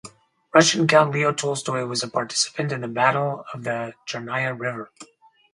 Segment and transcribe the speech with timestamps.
[0.51, 4.89] Russian Count Leo Tolstoy was a participant in the Battle of the Chernaya River.